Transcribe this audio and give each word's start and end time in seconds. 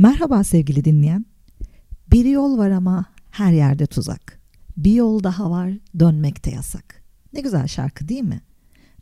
Merhaba 0.00 0.44
sevgili 0.44 0.84
dinleyen. 0.84 1.26
Bir 2.12 2.24
yol 2.24 2.58
var 2.58 2.70
ama 2.70 3.04
her 3.30 3.52
yerde 3.52 3.86
tuzak. 3.86 4.40
Bir 4.76 4.92
yol 4.92 5.22
daha 5.22 5.50
var, 5.50 5.72
dönmekte 5.98 6.50
yasak. 6.50 7.02
Ne 7.32 7.40
güzel 7.40 7.66
şarkı 7.66 8.08
değil 8.08 8.22
mi? 8.22 8.40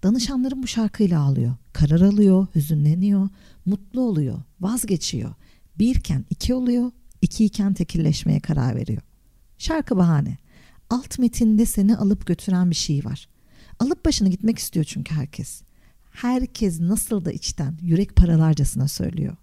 Danışanlarım 0.02 0.62
bu 0.62 0.66
şarkıyla 0.66 1.20
ağlıyor. 1.20 1.54
Karar 1.72 2.00
alıyor, 2.00 2.46
hüzünleniyor, 2.54 3.28
mutlu 3.66 4.00
oluyor, 4.00 4.42
vazgeçiyor. 4.60 5.34
Birken 5.78 6.24
iki 6.30 6.54
oluyor, 6.54 6.90
ikiyken 7.22 7.74
tekilleşmeye 7.74 8.40
karar 8.40 8.76
veriyor. 8.76 9.02
Şarkı 9.58 9.96
bahane. 9.96 10.38
Alt 10.90 11.18
metinde 11.18 11.66
seni 11.66 11.96
alıp 11.96 12.26
götüren 12.26 12.70
bir 12.70 12.76
şey 12.76 13.04
var. 13.04 13.28
Alıp 13.78 14.04
başını 14.04 14.28
gitmek 14.28 14.58
istiyor 14.58 14.84
çünkü 14.84 15.14
herkes. 15.14 15.62
Herkes 16.10 16.80
nasıl 16.80 17.24
da 17.24 17.32
içten, 17.32 17.78
yürek 17.82 18.16
paralarcasına 18.16 18.88
söylüyor. 18.88 19.36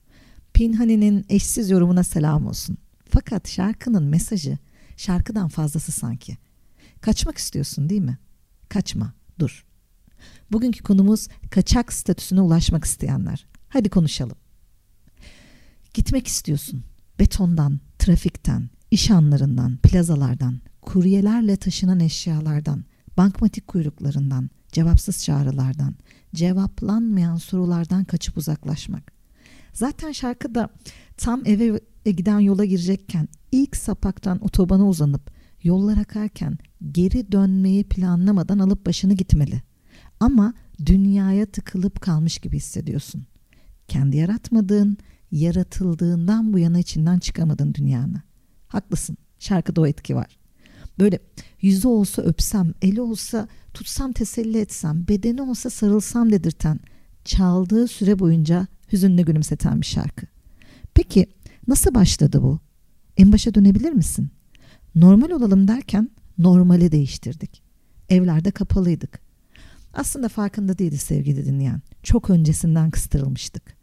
Pinhani'nin 0.56 1.26
eşsiz 1.30 1.70
yorumuna 1.70 2.04
selam 2.04 2.48
olsun. 2.48 2.78
Fakat 3.10 3.50
şarkının 3.50 4.04
mesajı 4.04 4.58
şarkıdan 4.98 5.48
fazlası 5.48 5.92
sanki. 5.92 6.38
Kaçmak 7.02 7.38
istiyorsun 7.38 7.90
değil 7.90 8.02
mi? 8.02 8.18
Kaçma, 8.70 9.14
dur. 9.40 9.66
Bugünkü 10.52 10.84
konumuz 10.84 11.28
kaçak 11.52 11.94
statüsüne 11.94 12.42
ulaşmak 12.42 12.86
isteyenler. 12.86 13.46
Hadi 13.70 13.90
konuşalım. 13.90 14.38
Gitmek 15.94 16.28
istiyorsun. 16.28 16.84
Betondan, 17.20 17.80
trafikten, 18.00 18.70
iş 18.92 19.12
anlarından, 19.12 19.78
plazalardan, 19.78 20.62
kuryelerle 20.82 21.58
taşınan 21.58 22.00
eşyalardan, 22.00 22.86
bankmatik 23.18 23.68
kuyruklarından, 23.68 24.50
cevapsız 24.72 25.24
çağrılardan, 25.24 25.96
cevaplanmayan 26.36 27.36
sorulardan 27.36 28.04
kaçıp 28.04 28.38
uzaklaşmak. 28.38 29.15
Zaten 29.76 30.12
şarkıda 30.12 30.70
tam 31.18 31.42
eve 31.46 31.80
giden 32.06 32.40
yola 32.40 32.66
girecekken 32.66 33.28
ilk 33.52 33.76
sapaktan 33.76 34.44
otobana 34.44 34.88
uzanıp 34.88 35.32
yollar 35.64 35.98
akarken 35.98 36.58
geri 36.92 37.32
dönmeyi 37.32 37.84
planlamadan 37.84 38.60
alıp 38.60 38.86
başını 38.86 39.14
gitmeli. 39.14 39.62
Ama 40.20 40.54
dünyaya 40.86 41.46
tıkılıp 41.46 42.02
kalmış 42.02 42.38
gibi 42.40 42.58
hissediyorsun. 42.58 43.26
Kendi 43.88 44.18
yaratmadığın, 44.18 44.98
yaratıldığından 45.32 46.54
bu 46.54 46.60
yana 46.60 46.80
içinden 46.80 47.20
çıkamadın 47.20 47.74
dünyanı. 47.74 48.22
Haklısın. 48.68 49.18
Şarkıda 49.40 49.82
o 49.82 49.88
etki 49.88 50.16
var. 50.16 50.38
Böyle 51.00 51.20
yüzü 51.62 51.88
olsa 51.88 52.22
öpsem, 52.22 52.74
eli 52.82 53.02
olsa 53.02 53.48
tutsam 53.74 54.12
teselli 54.12 54.58
etsem, 54.58 55.08
bedeni 55.08 55.42
olsa 55.42 55.70
sarılsam 55.70 56.32
dedirten, 56.32 56.80
çaldığı 57.26 57.88
süre 57.88 58.20
boyunca 58.20 58.68
hüzünle 58.96 59.22
gülümseten 59.22 59.82
bir 59.82 59.86
şarkı. 59.86 60.26
Peki 60.94 61.28
nasıl 61.68 61.94
başladı 61.94 62.42
bu? 62.42 62.60
En 63.18 63.32
başa 63.32 63.54
dönebilir 63.54 63.92
misin? 63.92 64.30
Normal 64.96 65.30
olalım 65.30 65.68
derken 65.68 66.10
normali 66.38 66.92
değiştirdik. 66.92 67.64
Evlerde 68.10 68.52
kapalıydık. 68.52 69.20
Aslında 69.94 70.30
farkında 70.30 70.78
değildi 70.78 70.98
sevgili 70.98 71.46
dinleyen. 71.46 71.82
Çok 72.04 72.30
öncesinden 72.30 72.92
kıstırılmıştık. 72.92 73.76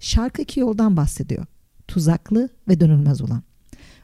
Şarkı 0.00 0.42
iki 0.42 0.60
yoldan 0.60 0.96
bahsediyor. 0.96 1.46
Tuzaklı 1.88 2.48
ve 2.68 2.80
dönülmez 2.80 3.20
olan. 3.20 3.42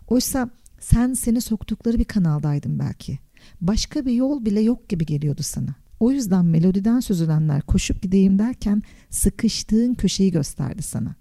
Oysa 0.09 0.51
sen 0.81 1.15
seni 1.15 1.41
soktukları 1.41 1.99
bir 1.99 2.05
kanaldaydın 2.05 2.79
belki. 2.79 3.19
Başka 3.61 4.07
bir 4.07 4.13
yol 4.13 4.45
bile 4.45 4.61
yok 4.61 4.89
gibi 4.89 5.07
geliyordu 5.07 5.43
sana. 5.43 5.75
O 6.01 6.11
yüzden 6.11 6.45
melodiden 6.45 7.01
süzülenler 7.01 7.63
koşup 7.63 8.03
gideyim 8.03 8.39
derken 8.39 8.83
sıkıştığın 9.11 9.95
köşeyi 9.95 10.31
gösterdi 10.31 10.83
sana. 10.83 11.15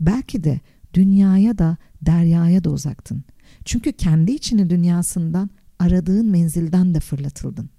Belki 0.00 0.44
de 0.44 0.60
dünyaya 0.94 1.58
da 1.58 1.76
deryaya 2.02 2.64
da 2.64 2.70
uzaktın. 2.70 3.24
Çünkü 3.64 3.92
kendi 3.92 4.32
içini 4.32 4.70
dünyasından 4.70 5.50
aradığın 5.78 6.26
menzilden 6.26 6.94
de 6.94 7.00
fırlatıldın. 7.00 7.70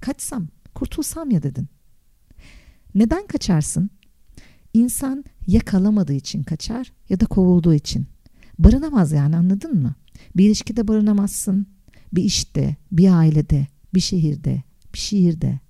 Kaçsam, 0.00 0.48
kurtulsam 0.74 1.30
ya 1.30 1.42
dedin. 1.42 1.68
Neden 2.94 3.26
kaçarsın? 3.26 3.90
İnsan 4.74 5.24
ya 5.46 5.60
kalamadığı 5.60 6.12
için 6.12 6.42
kaçar 6.42 6.92
ya 7.08 7.20
da 7.20 7.26
kovulduğu 7.26 7.74
için. 7.74 8.06
Barınamaz 8.58 9.12
yani 9.12 9.36
anladın 9.36 9.82
mı? 9.82 9.94
Bir 10.36 10.46
ilişkide 10.46 10.88
barınamazsın. 10.88 11.66
Bir 12.12 12.22
işte, 12.22 12.76
bir 12.92 13.18
ailede, 13.18 13.66
bir 13.94 14.00
şehirde, 14.00 14.62
bir 14.94 14.98
şiirde. 14.98 15.60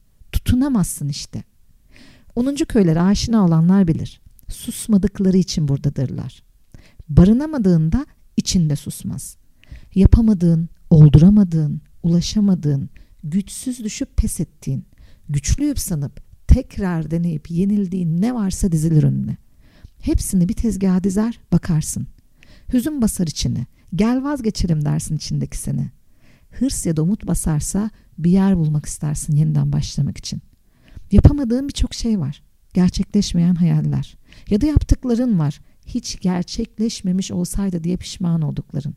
Tutunamazsın 0.45 1.09
işte. 1.09 1.43
10. 2.35 2.55
köylere 2.55 3.01
aşina 3.01 3.45
olanlar 3.45 3.89
bilir. 3.89 4.21
Susmadıkları 4.49 5.37
için 5.37 5.69
buradadırlar. 5.69 6.43
Barınamadığında 7.09 8.07
içinde 8.37 8.77
susmaz. 8.77 9.37
Yapamadığın, 9.95 10.69
olduramadığın, 10.91 11.81
ulaşamadığın, 12.03 12.91
güçsüz 13.23 13.85
düşüp 13.85 14.17
pes 14.17 14.41
ettiğin, 14.41 14.85
güçlüyüp 15.29 15.79
sanıp 15.79 16.23
tekrar 16.47 17.11
deneyip 17.11 17.51
yenildiğin 17.51 18.23
ne 18.23 18.35
varsa 18.35 18.73
dizilir 18.73 19.03
önüne. 19.03 19.37
Hepsini 20.01 20.49
bir 20.49 20.55
tezgaha 20.55 21.05
dizer 21.05 21.41
bakarsın. 21.53 22.07
Hüzün 22.73 23.03
basar 23.03 23.27
içine. 23.27 23.67
Gel 23.95 24.25
vazgeçerim 24.25 24.85
dersin 24.85 25.17
içindeki 25.17 25.59
seni. 25.59 25.91
Hırs 26.51 26.87
ya 26.87 26.97
da 26.97 27.03
umut 27.03 27.27
basarsa 27.27 27.91
bir 28.19 28.31
yer 28.31 28.57
bulmak 28.57 28.87
istersin 28.87 29.37
yeniden 29.37 29.73
başlamak 29.73 30.19
için. 30.19 30.43
Yapamadığın 31.13 31.69
birçok 31.69 31.95
şey 31.95 32.21
var. 32.21 32.43
Gerçekleşmeyen 32.75 33.55
hayaller. 33.55 34.17
Ya 34.51 34.61
da 34.61 34.67
yaptıkların 34.67 35.39
var. 35.39 35.61
Hiç 35.87 36.21
gerçekleşmemiş 36.21 37.31
olsaydı 37.33 37.85
diye 37.85 37.97
pişman 37.97 38.43
oldukların. 38.43 38.95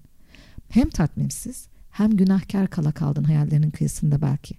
Hem 0.69 0.89
tatminsiz 0.89 1.67
hem 1.89 2.17
günahkar 2.17 2.69
kala 2.69 2.91
kaldın 2.91 3.23
hayallerinin 3.23 3.71
kıyısında 3.71 4.21
belki. 4.21 4.55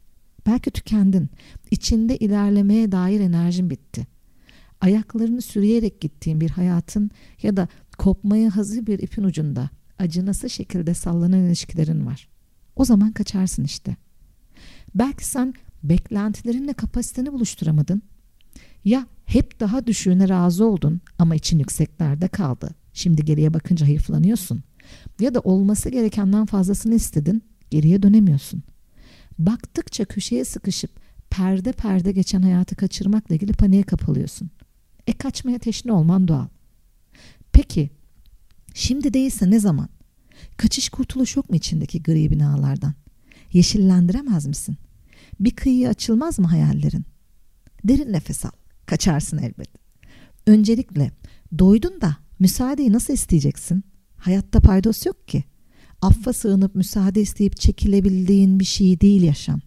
Belki 0.46 0.70
tükendin. 0.70 1.30
İçinde 1.70 2.16
ilerlemeye 2.16 2.92
dair 2.92 3.20
enerjin 3.20 3.70
bitti. 3.70 4.06
Ayaklarını 4.80 5.42
sürüyerek 5.42 6.00
gittiğin 6.00 6.40
bir 6.40 6.50
hayatın 6.50 7.10
ya 7.42 7.56
da 7.56 7.68
kopmaya 7.98 8.56
hazır 8.56 8.86
bir 8.86 8.98
ipin 8.98 9.24
ucunda 9.24 9.70
acınası 9.98 10.50
şekilde 10.50 10.94
sallanan 10.94 11.40
ilişkilerin 11.40 12.06
var. 12.06 12.28
O 12.76 12.84
zaman 12.84 13.12
kaçarsın 13.12 13.64
işte. 13.64 13.96
Belki 14.98 15.26
sen 15.26 15.54
beklentilerinle 15.82 16.72
kapasiteni 16.72 17.32
buluşturamadın. 17.32 18.02
Ya 18.84 19.06
hep 19.24 19.60
daha 19.60 19.86
düşüğüne 19.86 20.28
razı 20.28 20.64
oldun 20.64 21.00
ama 21.18 21.34
için 21.34 21.58
yükseklerde 21.58 22.28
kaldı. 22.28 22.70
Şimdi 22.92 23.24
geriye 23.24 23.54
bakınca 23.54 23.86
hayıflanıyorsun. 23.86 24.62
Ya 25.20 25.34
da 25.34 25.40
olması 25.40 25.88
gerekenden 25.88 26.46
fazlasını 26.46 26.94
istedin, 26.94 27.42
geriye 27.70 28.02
dönemiyorsun. 28.02 28.62
Baktıkça 29.38 30.04
köşeye 30.04 30.44
sıkışıp 30.44 30.90
perde 31.30 31.72
perde 31.72 32.12
geçen 32.12 32.42
hayatı 32.42 32.76
kaçırmakla 32.76 33.34
ilgili 33.34 33.52
paniğe 33.52 33.82
kapılıyorsun. 33.82 34.50
E 35.06 35.12
kaçmaya 35.12 35.58
teşne 35.58 35.92
olman 35.92 36.28
doğal. 36.28 36.46
Peki 37.52 37.90
şimdi 38.74 39.14
değilse 39.14 39.50
ne 39.50 39.60
zaman? 39.60 39.88
Kaçış 40.56 40.88
kurtuluş 40.88 41.36
yok 41.36 41.50
mu 41.50 41.56
içindeki 41.56 42.02
gri 42.02 42.30
binalardan? 42.30 42.94
Yeşillendiremez 43.52 44.46
misin? 44.46 44.76
Bir 45.40 45.50
kıyıya 45.50 45.90
açılmaz 45.90 46.38
mı 46.38 46.46
hayallerin? 46.46 47.04
Derin 47.84 48.12
nefes 48.12 48.44
al. 48.44 48.50
Kaçarsın 48.86 49.38
elbet. 49.38 49.68
Öncelikle 50.46 51.10
doydun 51.58 52.00
da 52.00 52.16
müsaadeyi 52.38 52.92
nasıl 52.92 53.14
isteyeceksin? 53.14 53.84
Hayatta 54.16 54.60
paydos 54.60 55.06
yok 55.06 55.28
ki. 55.28 55.44
Affa 56.02 56.32
sığınıp 56.32 56.74
müsaade 56.74 57.20
isteyip 57.20 57.56
çekilebildiğin 57.56 58.60
bir 58.60 58.64
şey 58.64 59.00
değil 59.00 59.22
yaşam. 59.22 59.60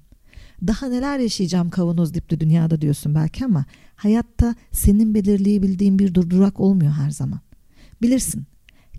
Daha 0.68 0.88
neler 0.88 1.20
yaşayacağım 1.20 1.70
kavanoz 1.70 2.14
dipli 2.14 2.40
dünyada 2.40 2.82
diyorsun 2.82 3.16
belki 3.16 3.46
ama 3.46 3.66
hayatta 3.96 4.56
senin 4.72 5.14
belirleyebildiğin 5.14 6.00
bir 6.00 6.14
durdurak 6.14 6.60
olmuyor 6.60 6.92
her 6.92 7.12
zaman. 7.12 7.40
Bilirsin 8.02 8.44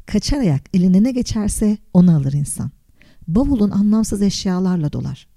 kaçar 0.07 0.39
ayak 0.39 0.63
eline 0.75 1.03
ne 1.03 1.13
geçerse 1.13 1.79
onu 1.93 2.17
alır 2.17 2.33
insan. 2.33 2.71
Bavulun 3.29 3.71
anlamsız 3.71 4.23
eşyalarla 4.23 4.93
dolar. 4.93 5.32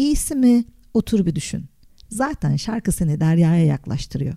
İyisi 0.00 0.34
mi 0.34 0.64
otur 0.94 1.26
bir 1.26 1.34
düşün. 1.34 1.64
Zaten 2.08 2.56
şarkı 2.56 2.92
seni 2.92 3.20
deryaya 3.20 3.64
yaklaştırıyor. 3.64 4.34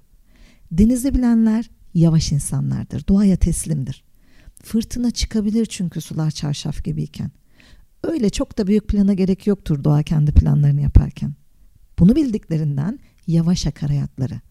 Denizi 0.72 1.14
bilenler 1.14 1.70
yavaş 1.94 2.32
insanlardır. 2.32 3.08
Doğaya 3.08 3.36
teslimdir. 3.36 4.04
Fırtına 4.64 5.12
çıkabilir 5.12 5.66
çünkü 5.66 6.02
sular 6.02 6.32
çarşaf 6.32 6.84
gibiyken. 6.84 7.32
Öyle 8.04 8.30
çok 8.30 8.58
da 8.58 8.68
büyük 8.68 8.88
plana 8.88 9.14
gerek 9.14 9.48
yoktur 9.48 9.84
doğa 9.84 10.04
kendi 10.04 10.32
planlarını 10.32 10.82
yaparken. 10.82 11.36
Bunu 12.00 12.16
bildiklerinden 12.16 13.00
yavaş 13.28 13.68
akar 13.68 13.90
hayatları. 13.90 14.42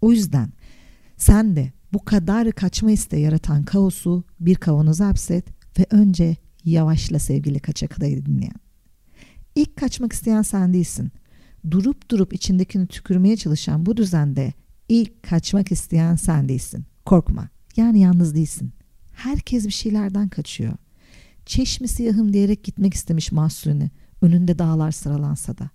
O 0.00 0.12
yüzden 0.12 0.52
sen 1.16 1.56
de 1.56 1.72
bu 1.92 2.04
kadar 2.04 2.52
kaçma 2.52 2.90
isteği 2.90 3.22
yaratan 3.22 3.64
kaosu 3.64 4.24
bir 4.40 4.54
kavanoza 4.54 5.06
hapset 5.06 5.44
ve 5.78 5.86
önce 5.90 6.36
yavaşla 6.64 7.18
sevgili 7.18 7.60
kaçak 7.60 7.98
adayı 7.98 8.26
dinleyen. 8.26 8.67
İlk 9.58 9.76
kaçmak 9.76 10.12
isteyen 10.12 10.42
sen 10.42 10.72
değilsin. 10.72 11.12
Durup 11.70 12.10
durup 12.10 12.32
içindekini 12.32 12.86
tükürmeye 12.86 13.36
çalışan 13.36 13.86
bu 13.86 13.96
düzende 13.96 14.52
ilk 14.88 15.22
kaçmak 15.22 15.72
isteyen 15.72 16.16
sen 16.16 16.48
değilsin. 16.48 16.84
Korkma. 17.04 17.48
Yani 17.76 18.00
yalnız 18.00 18.34
değilsin. 18.34 18.72
Herkes 19.12 19.66
bir 19.66 19.70
şeylerden 19.72 20.28
kaçıyor. 20.28 20.72
Çeşmi 21.46 21.88
siyahım 21.88 22.32
diyerek 22.32 22.64
gitmek 22.64 22.94
istemiş 22.94 23.32
Mahsuni. 23.32 23.90
Önünde 24.22 24.58
dağlar 24.58 24.90
sıralansa 24.90 25.58
da. 25.58 25.70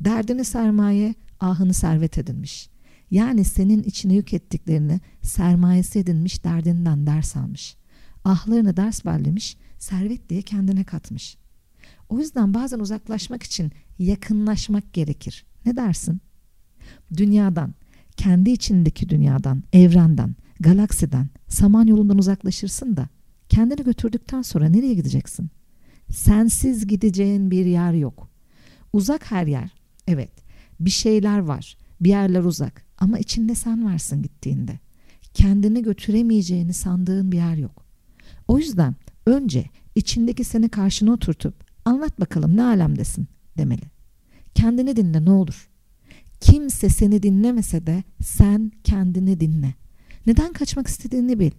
Derdini 0.00 0.44
sermaye, 0.44 1.14
ahını 1.40 1.74
servet 1.74 2.18
edinmiş. 2.18 2.70
Yani 3.10 3.44
senin 3.44 3.82
içine 3.82 4.14
yük 4.14 4.34
ettiklerini 4.34 5.00
sermayesi 5.22 5.98
edinmiş 5.98 6.44
derdinden 6.44 7.06
ders 7.06 7.36
almış. 7.36 7.76
Ahlarını 8.24 8.76
ders 8.76 9.04
bellemiş, 9.04 9.56
servet 9.78 10.28
diye 10.28 10.42
kendine 10.42 10.84
katmış. 10.84 11.36
O 12.10 12.18
yüzden 12.18 12.54
bazen 12.54 12.78
uzaklaşmak 12.78 13.42
için 13.42 13.72
yakınlaşmak 13.98 14.92
gerekir. 14.92 15.44
Ne 15.66 15.76
dersin? 15.76 16.20
Dünyadan, 17.16 17.74
kendi 18.16 18.50
içindeki 18.50 19.08
dünyadan, 19.08 19.62
evrenden, 19.72 20.34
galaksiden, 20.60 21.28
samanyolundan 21.48 22.18
uzaklaşırsın 22.18 22.96
da 22.96 23.08
kendini 23.48 23.84
götürdükten 23.84 24.42
sonra 24.42 24.68
nereye 24.68 24.94
gideceksin? 24.94 25.50
Sensiz 26.10 26.86
gideceğin 26.86 27.50
bir 27.50 27.66
yer 27.66 27.92
yok. 27.92 28.28
Uzak 28.92 29.30
her 29.30 29.46
yer. 29.46 29.70
Evet, 30.06 30.32
bir 30.80 30.90
şeyler 30.90 31.38
var. 31.38 31.76
Bir 32.00 32.08
yerler 32.08 32.44
uzak 32.44 32.86
ama 32.98 33.18
içinde 33.18 33.54
sen 33.54 33.84
varsın 33.84 34.22
gittiğinde. 34.22 34.78
Kendini 35.34 35.82
götüremeyeceğini 35.82 36.72
sandığın 36.72 37.32
bir 37.32 37.36
yer 37.36 37.56
yok. 37.56 37.84
O 38.48 38.58
yüzden 38.58 38.96
önce 39.26 39.64
içindeki 39.94 40.44
seni 40.44 40.68
karşına 40.68 41.12
oturtup 41.12 41.69
anlat 41.84 42.20
bakalım 42.20 42.56
ne 42.56 42.62
alemdesin 42.62 43.28
demeli. 43.58 43.82
Kendini 44.54 44.96
dinle 44.96 45.24
ne 45.24 45.30
olur. 45.30 45.70
Kimse 46.40 46.88
seni 46.88 47.22
dinlemese 47.22 47.86
de 47.86 48.02
sen 48.22 48.72
kendini 48.84 49.40
dinle. 49.40 49.74
Neden 50.26 50.52
kaçmak 50.52 50.86
istediğini 50.86 51.38
bil. 51.38 51.50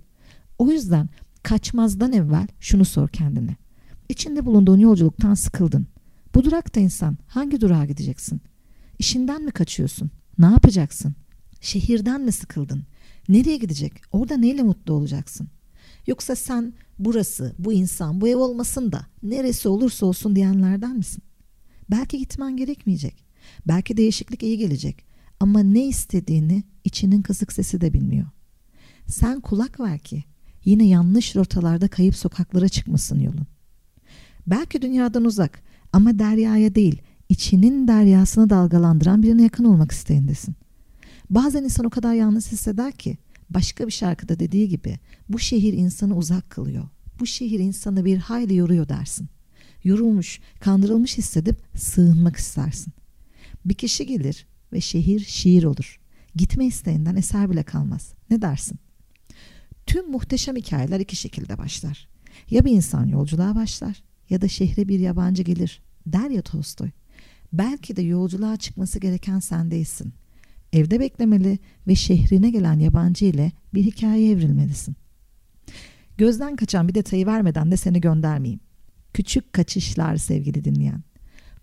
O 0.58 0.72
yüzden 0.72 1.10
kaçmazdan 1.44 2.14
evvel 2.14 2.48
şunu 2.60 2.86
sor 2.86 3.08
kendine. 3.08 3.56
İçinde 4.10 4.46
bulunduğun 4.46 4.80
yolculuktan 4.80 5.34
sıkıldın. 5.34 5.88
Bu 6.36 6.44
durakta 6.44 6.80
insan 6.80 7.18
hangi 7.28 7.62
durağa 7.62 7.86
gideceksin? 7.86 8.42
İşinden 9.00 9.42
mi 9.42 9.52
kaçıyorsun? 9.52 10.12
Ne 10.40 10.46
yapacaksın? 10.46 11.16
Şehirden 11.62 12.22
mi 12.22 12.32
sıkıldın? 12.32 12.84
Nereye 13.30 13.58
gidecek? 13.58 13.94
Orada 14.12 14.38
neyle 14.38 14.64
mutlu 14.64 14.94
olacaksın? 14.94 15.48
Yoksa 16.12 16.36
sen 16.36 16.74
burası, 17.00 17.56
bu 17.60 17.74
insan, 17.74 18.22
bu 18.22 18.28
ev 18.28 18.36
olmasın 18.36 18.92
da 18.92 19.06
neresi 19.24 19.69
olursa 19.69 20.06
olsun 20.06 20.36
diyenlerden 20.36 20.98
misin? 20.98 21.24
Belki 21.92 22.18
gitmen 22.18 22.58
gerekmeyecek. 22.58 23.25
Belki 23.68 23.98
değişiklik 23.98 24.44
iyi 24.44 24.58
gelecek. 24.58 25.06
Ama 25.40 25.60
ne 25.60 25.88
istediğini 25.88 26.63
içinin 26.84 27.22
kısık 27.22 27.54
sesi 27.54 27.81
de 27.81 27.94
bilmiyor. 27.94 28.28
Sen 29.08 29.42
kulak 29.42 29.80
ver 29.80 30.00
ki 30.00 30.24
yine 30.66 30.88
yanlış 30.88 31.36
rotalarda 31.36 31.88
kayıp 31.88 32.16
sokaklara 32.16 32.69
çıkmasın 32.69 33.19
yolun. 33.19 33.48
Belki 34.48 34.81
dünyadan 34.81 35.25
uzak 35.25 35.63
ama 35.94 36.19
deryaya 36.19 36.75
değil, 36.75 37.02
içinin 37.30 37.88
deryasını 37.88 38.50
dalgalandıran 38.50 39.24
birine 39.24 39.44
yakın 39.44 39.66
olmak 39.66 39.92
isteğindesin. 39.92 40.56
Bazen 41.30 41.63
insan 41.63 41.86
o 41.86 41.90
kadar 41.90 42.13
yalnız 42.13 42.52
hisseder 42.52 42.92
ki 42.92 43.18
başka 43.53 43.88
bir 43.88 43.92
şarkıda 43.92 44.39
dediği 44.39 44.69
gibi 44.69 45.00
bu 45.30 45.39
şehir 45.39 45.74
insanı 45.74 46.18
uzak 46.18 46.50
kılıyor. 46.50 46.89
Bu 47.19 47.25
şehir 47.25 47.59
insanı 47.59 48.06
bir 48.06 48.18
hayli 48.18 48.56
yoruyor 48.56 48.89
dersin. 48.89 49.30
Yorulmuş, 49.83 50.39
kandırılmış 50.59 51.18
hissedip 51.18 51.57
sığınmak 51.75 52.36
istersin. 52.36 52.94
Bir 53.65 53.74
kişi 53.74 54.06
gelir 54.06 54.45
ve 54.74 54.81
şehir 54.81 55.19
şiir 55.19 55.63
olur. 55.63 56.00
Gitme 56.36 56.65
isteğinden 56.65 57.15
eser 57.15 57.51
bile 57.51 57.63
kalmaz. 57.63 58.13
Ne 58.30 58.42
dersin? 58.42 58.80
Tüm 59.86 60.12
muhteşem 60.12 60.56
hikayeler 60.56 61.00
iki 61.00 61.15
şekilde 61.15 61.57
başlar. 61.57 62.07
Ya 62.50 62.65
bir 62.65 62.71
insan 62.71 63.06
yolculuğa 63.06 63.56
başlar 63.56 64.03
ya 64.30 64.42
da 64.42 64.48
şehre 64.48 64.88
bir 64.88 65.00
yabancı 65.00 65.44
gelir 65.44 65.81
der 66.06 66.30
ya 66.30 66.42
Tolstoy. 66.42 66.89
Belki 67.53 67.95
de 67.95 68.01
yolculuğa 68.01 68.57
çıkması 68.57 69.00
gereken 69.00 69.39
sen 69.39 69.71
değilsin. 69.71 70.13
Evde 70.74 71.00
beklemeli 71.00 71.60
ve 71.88 71.96
şehrine 71.96 72.50
gelen 72.50 72.80
yabancı 72.80 73.26
ile 73.26 73.52
bir 73.74 73.84
hikaye 73.84 74.32
evrilmelisin. 74.32 74.96
Gözden 76.18 76.56
kaçan 76.56 76.88
bir 76.88 76.96
detayı 76.96 77.26
vermeden 77.26 77.72
de 77.72 77.78
seni 77.78 78.02
göndermeyeyim. 78.02 78.60
Küçük 79.14 79.54
kaçışlar 79.54 80.18
sevgili 80.18 80.64
dinleyen. 80.64 81.04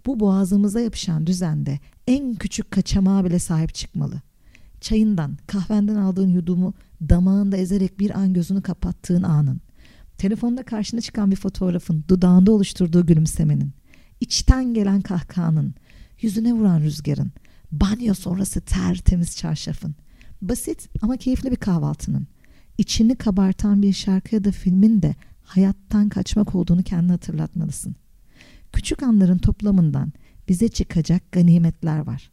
Bu 0.06 0.20
boğazımıza 0.20 0.80
yapışan 0.80 1.26
düzende 1.26 1.78
en 2.06 2.34
küçük 2.34 2.70
kaçamağa 2.70 3.24
bile 3.24 3.38
sahip 3.38 3.74
çıkmalı. 3.74 4.22
Çayından, 4.80 5.38
kahvenden 5.46 5.96
aldığın 5.96 6.28
yudumu 6.28 6.74
damağında 7.00 7.56
ezerek 7.56 7.98
bir 7.98 8.18
an 8.18 8.32
gözünü 8.32 8.62
kapattığın 8.62 9.22
anın. 9.22 9.60
Telefonda 10.18 10.62
karşına 10.62 11.00
çıkan 11.00 11.30
bir 11.30 11.36
fotoğrafın, 11.36 12.04
dudağında 12.08 12.52
oluşturduğu 12.52 13.06
gülümsemenin, 13.06 13.72
içten 14.20 14.74
gelen 14.74 15.00
kahkahanın, 15.00 15.74
yüzüne 16.20 16.52
vuran 16.52 16.80
rüzgarın, 16.80 17.32
banyo 17.72 18.14
sonrası 18.14 18.60
tertemiz 18.60 19.36
çarşafın, 19.36 19.94
basit 20.42 20.88
ama 21.02 21.16
keyifli 21.16 21.50
bir 21.50 21.56
kahvaltının, 21.56 22.26
içini 22.78 23.16
kabartan 23.16 23.82
bir 23.82 23.92
şarkı 23.92 24.34
ya 24.34 24.44
da 24.44 24.52
filmin 24.52 25.02
de 25.02 25.14
hayattan 25.42 26.08
kaçmak 26.08 26.54
olduğunu 26.54 26.82
kendine 26.82 27.12
hatırlatmalısın. 27.12 27.96
Küçük 28.72 29.02
anların 29.02 29.38
toplamından 29.38 30.12
bize 30.48 30.68
çıkacak 30.68 31.32
ganimetler 31.32 31.98
var. 31.98 32.30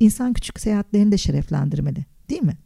İnsan 0.00 0.32
küçük 0.32 0.60
seyahatlerini 0.60 1.12
de 1.12 1.18
şereflendirmeli, 1.18 2.04
değil 2.30 2.42
mi? 2.42 2.56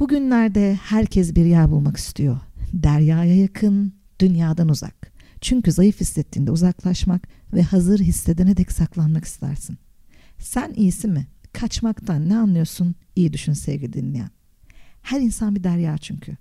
Bugünlerde 0.00 0.78
herkes 0.82 1.34
bir 1.34 1.44
yer 1.44 1.70
bulmak 1.70 1.96
istiyor. 1.96 2.40
Deryaya 2.72 3.36
yakın, 3.36 3.92
dünyadan 4.20 4.68
uzak. 4.68 5.12
Çünkü 5.40 5.72
zayıf 5.72 6.00
hissettiğinde 6.00 6.50
uzaklaşmak 6.50 7.28
ve 7.52 7.62
hazır 7.62 7.98
hissedene 7.98 8.56
dek 8.56 8.72
saklanmak 8.72 9.24
istersin. 9.24 9.78
Sen 10.38 10.72
iyisi 10.76 11.08
mi? 11.08 11.26
Kaçmaktan 11.52 12.28
ne 12.28 12.36
anlıyorsun? 12.36 12.94
İyi 13.16 13.32
düşün 13.32 13.52
sevgili 13.52 13.92
dinleyen. 13.92 14.30
Her 15.02 15.20
insan 15.20 15.54
bir 15.54 15.64
derya 15.64 15.98
çünkü. 15.98 16.36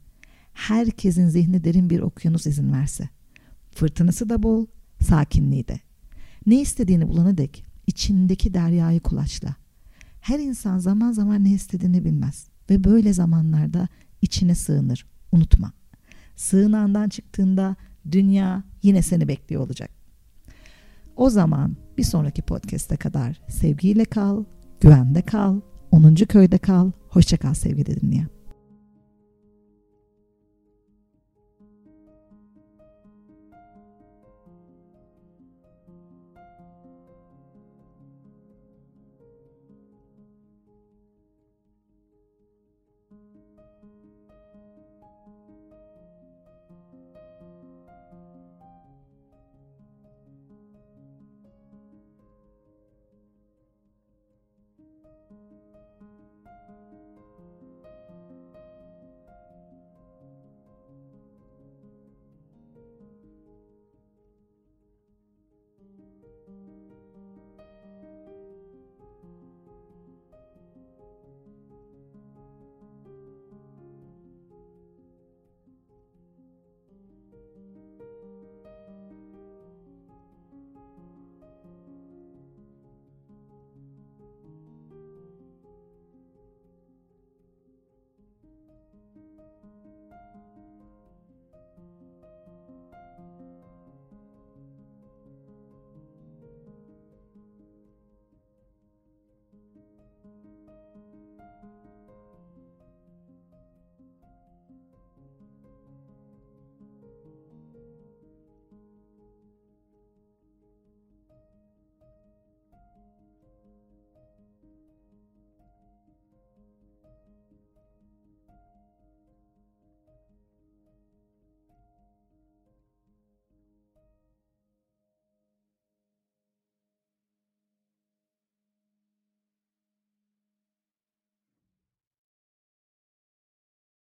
Herkesin 0.54 1.28
zihni 1.28 1.64
derin 1.64 1.90
bir 1.90 2.00
okyanus 2.00 2.48
izin 2.48 2.74
verse. 2.74 3.10
Fırtınası 3.72 4.30
da 4.30 4.44
bol, 4.44 4.66
sakinliği 5.02 5.68
de. 5.68 5.80
Ne 6.46 6.62
istediğini 6.62 7.08
bulana 7.08 7.38
dek 7.38 7.66
içindeki 7.88 8.54
deryayı 8.54 9.00
kulaçla. 9.00 9.56
Her 10.22 10.40
insan 10.40 10.80
zaman 10.80 11.12
zaman 11.12 11.44
ne 11.44 11.52
istediğini 11.52 12.06
bilmez 12.06 12.48
ve 12.70 12.84
böyle 12.84 13.14
zamanlarda 13.14 13.88
içine 14.22 14.56
sığınır. 14.56 15.06
Unutma. 15.32 15.74
Sığınağından 16.36 17.10
çıktığında 17.10 17.76
dünya 18.12 18.64
yine 18.84 19.02
seni 19.02 19.28
bekliyor 19.28 19.62
olacak. 19.62 19.90
O 21.16 21.30
zaman 21.30 21.76
bir 21.98 22.04
sonraki 22.04 22.42
podcast'e 22.42 22.98
kadar 22.98 23.42
sevgiyle 23.48 24.06
kal, 24.06 24.44
güvende 24.82 25.22
kal, 25.22 25.60
10. 25.92 26.16
köyde 26.16 26.58
kal. 26.58 26.92
Hoşça 27.10 27.38
kal 27.38 27.54
sevgili 27.54 28.02
dinleyen. 28.02 28.33